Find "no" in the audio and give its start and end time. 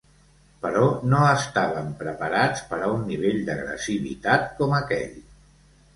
1.09-1.19